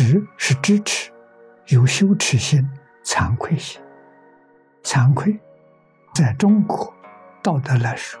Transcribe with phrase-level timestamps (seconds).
[0.00, 1.12] 耻是支持，
[1.66, 2.66] 有羞耻心、
[3.04, 3.78] 惭愧心。
[4.82, 5.38] 惭愧，
[6.14, 6.90] 在中国
[7.42, 8.18] 道德来说，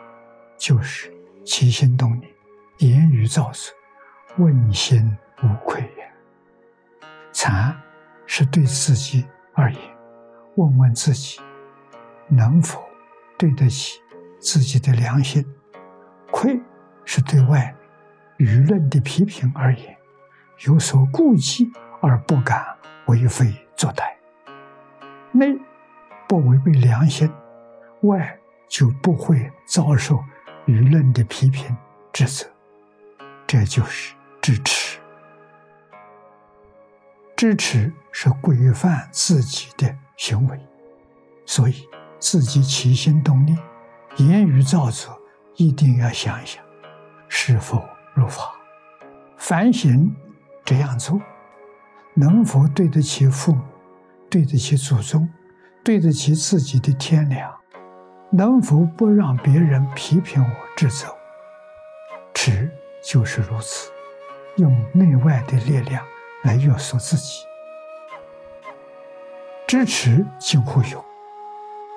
[0.58, 1.10] 就是
[1.42, 2.30] 起心动念、
[2.80, 3.74] 言语造作，
[4.36, 6.12] 问心无愧也。
[7.32, 7.74] 惭
[8.26, 9.24] 是对自己
[9.54, 9.80] 而言，
[10.56, 11.40] 问问自己
[12.28, 12.78] 能否
[13.38, 13.98] 对得起
[14.38, 15.42] 自己的良心；
[16.30, 16.60] 愧
[17.06, 17.74] 是对外
[18.36, 19.96] 舆论的批评而言，
[20.66, 22.64] 有所顾忌而不敢
[23.06, 24.04] 为非作歹。
[25.32, 25.58] 内。
[26.28, 27.28] 不违背良心，
[28.02, 28.38] 外
[28.68, 30.22] 就不会遭受
[30.64, 31.76] 舆论的批评
[32.12, 32.46] 指责。
[33.48, 35.00] 这就是支持。
[37.34, 40.60] 支持是规范自己的行为，
[41.44, 41.84] 所以
[42.20, 43.58] 自己起心动念、
[44.18, 45.20] 言语造作，
[45.56, 46.62] 一定要想一想
[47.28, 47.82] 是否
[48.14, 48.54] 如法，
[49.36, 50.14] 反省
[50.64, 51.20] 这样做
[52.14, 53.62] 能否对得起父母，
[54.28, 55.28] 对得起祖宗。
[55.82, 57.50] 对得起自己的天良，
[58.30, 61.16] 能否不让别人批评我、指责我？
[62.34, 62.70] 持
[63.02, 63.90] 就是如此，
[64.58, 66.04] 用内外的力量
[66.42, 67.46] 来约束自己。
[69.66, 71.02] 支持近乎勇，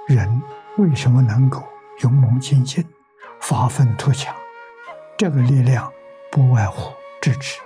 [0.07, 0.41] 人
[0.77, 1.61] 为什么能够
[2.03, 2.87] 勇猛精进、
[3.41, 4.33] 发愤图强？
[5.17, 5.91] 这个力量
[6.31, 7.59] 不外乎支持，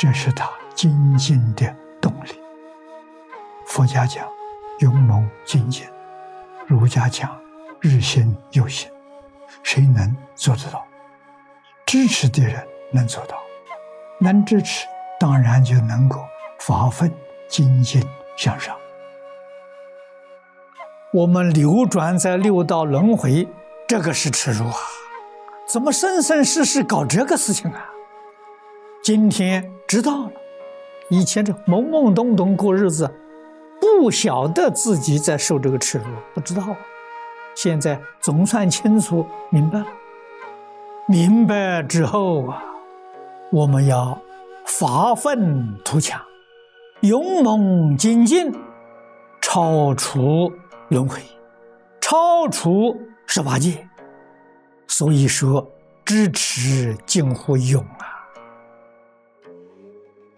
[0.00, 2.30] 这是他精进的动力。
[3.66, 4.26] 佛家讲。
[4.80, 5.86] 勇猛精进，
[6.66, 7.38] 儒家讲
[7.80, 8.90] 日新又新，
[9.62, 10.82] 谁能做得到？
[11.84, 13.36] 支持的人能做到，
[14.18, 14.86] 能支持，
[15.18, 16.24] 当然就能够
[16.60, 17.12] 发奋
[17.46, 18.02] 精进
[18.38, 18.74] 向上。
[21.12, 23.46] 我们流转在六道轮回，
[23.86, 24.78] 这个是耻辱啊！
[25.68, 27.90] 怎么生生世世搞这个事情啊？
[29.04, 30.30] 今天知道了，
[31.08, 33.12] 以前这懵懵懂懂过日子。
[33.80, 36.64] 不晓得自己在受这个耻辱，不知道。
[37.56, 39.86] 现在总算清楚明白了。
[41.08, 42.62] 明白之后啊，
[43.50, 44.16] 我们要
[44.64, 46.22] 发愤图强，
[47.00, 48.54] 勇猛精进，
[49.40, 50.52] 超出
[50.90, 51.20] 轮回，
[52.00, 52.96] 超出
[53.26, 53.88] 十八界。
[54.86, 55.68] 所以说，
[56.04, 57.84] 知耻近乎勇。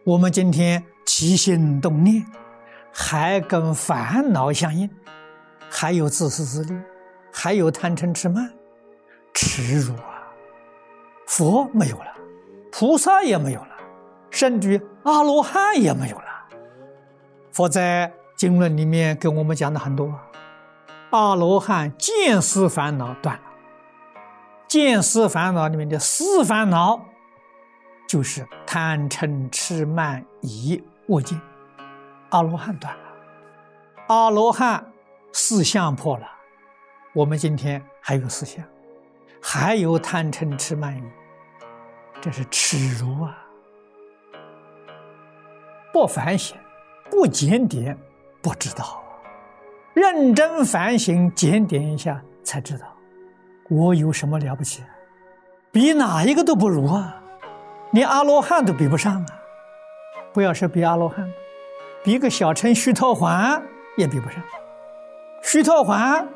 [0.05, 2.25] 我们今天起心动念。
[2.95, 4.87] 还跟烦恼相应，
[5.71, 6.79] 还有自私自利，
[7.33, 8.53] 还有贪嗔痴慢，
[9.33, 10.29] 耻辱啊！
[11.27, 12.15] 佛没有了，
[12.71, 13.69] 菩萨也没有了，
[14.31, 16.25] 甚至阿罗汉也没有了。
[17.51, 20.15] 佛在经论里面给我们讲的很多，
[21.13, 23.43] 阿罗汉见思烦恼断了，
[24.69, 27.07] 见思烦恼里面的思烦恼，
[28.09, 31.41] 就是贪嗔痴慢疑恶见。
[32.31, 33.03] 阿罗汉断了，
[34.09, 34.85] 阿罗汉
[35.33, 36.27] 四相破了，
[37.15, 38.65] 我们今天还有四相，
[39.41, 41.03] 还有贪嗔痴慢疑，
[42.21, 43.39] 这是耻辱啊！
[45.93, 46.57] 不反省，
[47.11, 47.97] 不检点，
[48.41, 49.03] 不知道。
[49.93, 52.87] 认真反省检点一下，才知道
[53.69, 54.83] 我有什么了不起，
[55.71, 57.22] 比哪一个都不如啊，
[57.93, 59.39] 连阿罗汉都比不上啊！
[60.33, 61.31] 不要说比阿罗汉。
[62.05, 63.63] 比个小乘须陀环
[63.97, 64.43] 也比不上，
[65.41, 66.29] 须陀环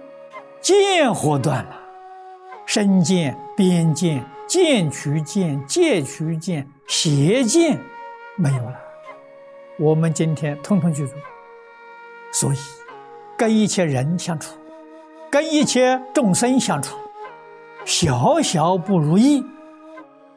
[0.60, 1.76] 剑火断了，
[2.66, 7.80] 身剑、边剑、剑取剑、戒取剑、邪剑
[8.36, 8.76] 没有了，
[9.78, 11.14] 我们今天通通具足。
[12.32, 12.56] 所以，
[13.36, 14.56] 跟一切人相处，
[15.28, 16.96] 跟一切众生相处，
[17.84, 19.44] 小小不如意，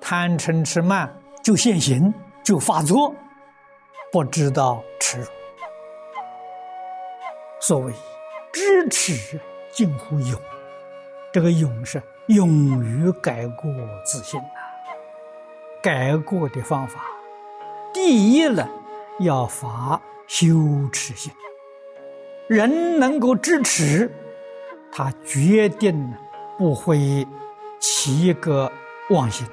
[0.02, 1.14] 贪嗔痴慢
[1.44, 2.14] 就现行，
[2.44, 3.14] 就发作。
[4.12, 5.28] 不知道耻辱，
[7.62, 7.94] 所谓
[8.52, 9.40] 知耻
[9.72, 10.40] 近乎勇，
[11.32, 13.72] 这个勇是勇于改过
[14.04, 14.48] 自新呐。
[15.82, 17.06] 改过的方法，
[17.94, 18.68] 第一呢，
[19.20, 20.56] 要发羞
[20.92, 21.32] 耻心。
[22.48, 24.12] 人能够知耻，
[24.92, 26.12] 他决定
[26.58, 27.28] 不会
[27.80, 28.72] 起一个
[29.12, 29.48] 妄心，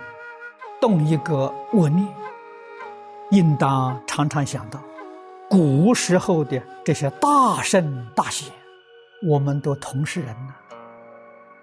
[0.80, 2.06] 动一个恶念。
[3.32, 4.80] 应当常常想到，
[5.50, 8.52] 古时候的这些大圣大贤，
[9.28, 10.54] 我们都同是人呐。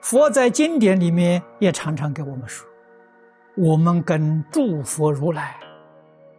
[0.01, 2.68] 佛在经典里面也常常给我们说，
[3.56, 5.56] 我们跟诸佛如来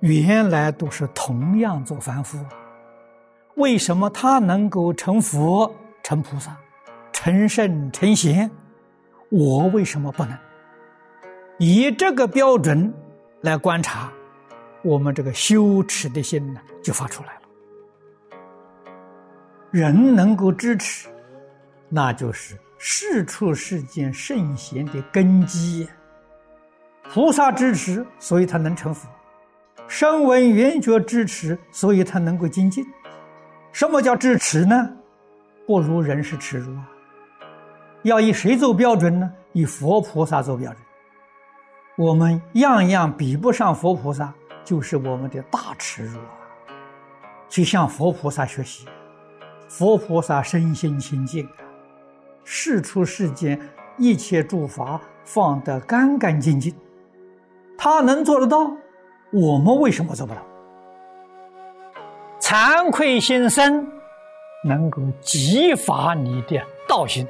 [0.01, 2.39] 原来都是同样做凡夫，
[3.55, 6.55] 为什么他能够成佛、成菩萨、
[7.13, 8.51] 成圣、成贤，
[9.31, 10.37] 我为什么不能？
[11.59, 12.93] 以这个标准
[13.43, 14.11] 来观察。
[14.83, 17.41] 我们这个羞耻的心呢就发出来了。
[19.71, 21.09] 人能够支持，
[21.89, 25.89] 那就是世出世间圣贤的根基。
[27.05, 29.09] 菩萨支持，所以他能成佛；
[29.89, 32.85] 声闻缘觉支持，所以他能够精进。
[33.73, 34.91] 什么叫支持呢？
[35.67, 36.89] 不如人是耻辱啊！
[38.03, 39.33] 要以谁做标准呢？
[39.53, 40.83] 以佛菩萨做标准。
[41.97, 46.35] 我们样样比不上佛菩萨，就是我们的大耻辱啊！
[47.49, 48.85] 去向佛菩萨学习，
[49.69, 51.49] 佛菩萨身心清净，
[52.43, 53.61] 世出世间
[53.97, 56.75] 一切诸法放得干干净净。
[57.79, 58.73] 他能做得到，
[59.31, 60.43] 我们为什么做不到？
[62.41, 63.87] 惭愧心生，
[64.65, 67.25] 能够激发你的道心，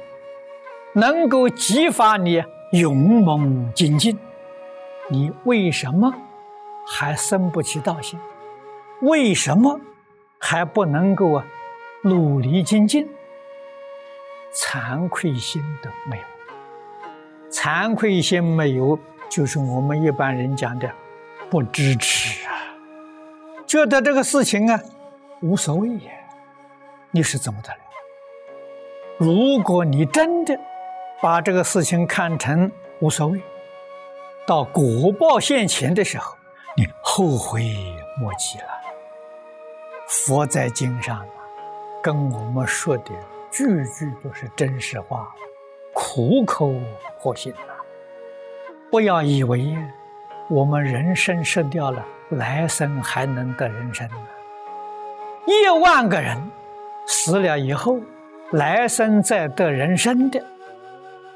[0.93, 4.17] 能够激发你勇猛精进。
[5.09, 6.13] 你为什么
[6.87, 8.19] 还生不起道心？
[9.01, 9.79] 为什么
[10.39, 11.45] 还不能够啊
[12.03, 13.07] 努力精进？
[14.53, 16.23] 惭愧心都没有，
[17.51, 18.97] 惭愧心没有。
[19.27, 20.89] 就是我们一般人讲的
[21.49, 22.53] 不支持啊，
[23.67, 24.79] 觉得这个事情啊
[25.41, 26.11] 无所谓呀，
[27.11, 27.77] 你是怎么的了？
[29.17, 30.57] 如果你真的
[31.21, 32.71] 把这个事情看成
[33.01, 33.41] 无所谓，
[34.45, 36.35] 到果报现前的时候，
[36.77, 37.63] 你后悔
[38.19, 38.65] 莫及了。
[40.07, 41.25] 佛在经上啊
[42.03, 43.11] 跟我们说的
[43.49, 45.33] 句句都是真实话，
[45.93, 46.71] 苦口
[47.19, 47.73] 婆心呐。
[48.91, 49.75] 不要以为
[50.47, 54.15] 我们人生失掉了，来生还能得人生呢。
[55.47, 56.39] 一万个人
[57.07, 57.99] 死了以后，
[58.51, 60.39] 来生再得人生的，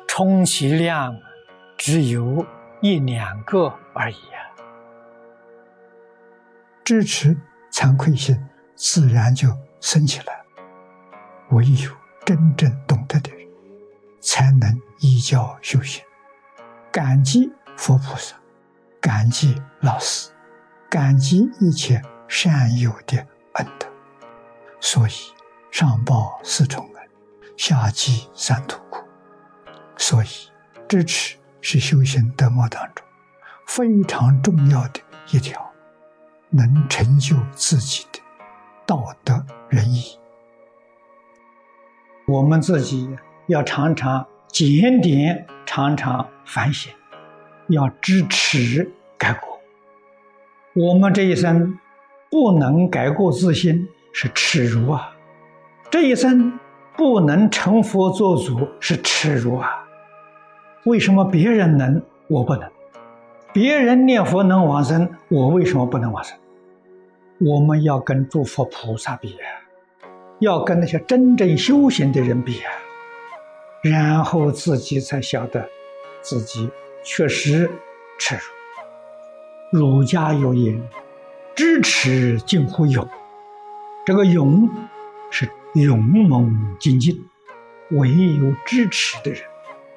[0.08, 1.18] 充其量
[1.76, 2.46] 只有
[2.82, 4.40] 一两个而已啊。
[6.84, 7.38] 支持
[7.72, 8.38] 惭愧心
[8.76, 9.50] 自然就
[9.80, 10.40] 升起来。
[11.50, 11.92] 唯有
[12.26, 13.48] 真正懂得的人，
[14.22, 16.04] 才能依教修行。
[16.92, 18.36] 感激佛菩萨，
[19.02, 20.32] 感激老师，
[20.90, 23.18] 感激一切善友的
[23.54, 23.88] 恩德，
[24.80, 25.12] 所以
[25.72, 27.10] 上报四重恩，
[27.58, 29.04] 下济三途苦。
[29.98, 30.28] 所以
[30.88, 33.06] 支持是修行德末当中
[33.68, 35.00] 非常重要的
[35.32, 35.72] 一条，
[36.50, 38.20] 能成就自己的
[38.86, 40.18] 道德仁义。
[42.28, 43.10] 我们自己
[43.48, 46.28] 要常常检点，常常。
[46.52, 46.92] 反省，
[47.68, 49.60] 要支持改过。
[50.74, 51.78] 我们这一生
[52.32, 55.14] 不能改过自新，是耻辱啊！
[55.92, 56.60] 这一生
[56.98, 59.88] 不能成佛做主，是耻辱啊！
[60.86, 62.70] 为什么别人能，我不能？
[63.54, 66.38] 别人念佛能往生，我为什么不能往生？
[67.40, 69.36] 我们要跟诸佛菩萨比，
[70.40, 72.62] 要跟那些真正修行的人比，
[73.84, 75.68] 然后自己才晓得。
[76.22, 76.70] 自己
[77.02, 77.72] 确实
[78.20, 79.80] 耻辱。
[79.80, 80.78] 儒家有言
[81.56, 83.08] ：“知耻近乎勇。”
[84.06, 84.70] 这个勇
[85.32, 87.24] 是勇猛精进，
[87.92, 89.42] 唯有知耻的人，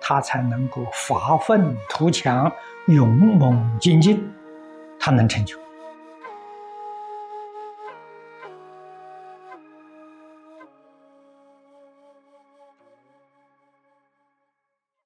[0.02, 2.50] 他才能够发愤图强、
[2.88, 4.28] 勇猛精进，
[4.98, 5.61] 他能成就。